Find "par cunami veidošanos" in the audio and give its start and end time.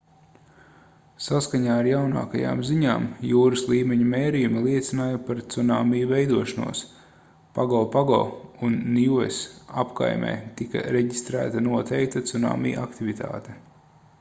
5.27-6.81